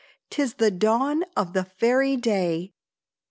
'Tis 0.31 0.55
the 0.55 0.71
dawn 0.71 1.23
of 1.37 1.53
the 1.53 1.63
fairy 1.63 2.17
day." 2.17 2.73